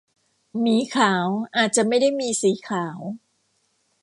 [0.59, 2.99] หมีขาว อาจจะไม่ได้มีสีขาว